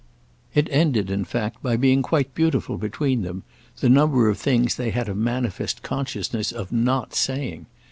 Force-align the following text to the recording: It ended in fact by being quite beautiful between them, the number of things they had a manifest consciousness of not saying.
It 0.55 0.67
ended 0.71 1.11
in 1.11 1.25
fact 1.25 1.61
by 1.61 1.77
being 1.77 2.01
quite 2.01 2.33
beautiful 2.33 2.79
between 2.79 3.21
them, 3.21 3.43
the 3.81 3.87
number 3.87 4.29
of 4.29 4.39
things 4.39 4.73
they 4.73 4.89
had 4.89 5.07
a 5.07 5.13
manifest 5.13 5.83
consciousness 5.83 6.51
of 6.51 6.71
not 6.71 7.13
saying. 7.13 7.67